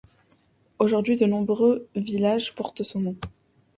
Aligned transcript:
Aujourd’hui 0.79 1.15
de 1.15 1.27
nombreux 1.27 1.87
villages 1.95 2.55
portent 2.55 2.81
son 2.81 3.01
nom. 3.01 3.15